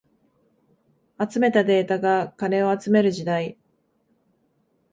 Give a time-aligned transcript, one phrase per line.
[1.31, 3.55] 集めたデータが金を集める時代